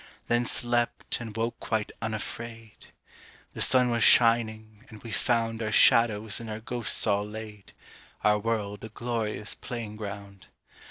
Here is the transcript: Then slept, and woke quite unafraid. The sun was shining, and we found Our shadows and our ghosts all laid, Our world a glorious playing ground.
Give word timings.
Then 0.29 0.45
slept, 0.45 1.21
and 1.21 1.37
woke 1.37 1.59
quite 1.59 1.91
unafraid. 2.01 2.87
The 3.53 3.61
sun 3.61 3.91
was 3.91 4.03
shining, 4.03 4.83
and 4.89 5.03
we 5.03 5.11
found 5.11 5.61
Our 5.61 5.71
shadows 5.71 6.39
and 6.39 6.49
our 6.49 6.59
ghosts 6.59 7.05
all 7.05 7.23
laid, 7.23 7.73
Our 8.23 8.39
world 8.39 8.83
a 8.83 8.89
glorious 8.89 9.53
playing 9.53 9.97
ground. 9.97 10.47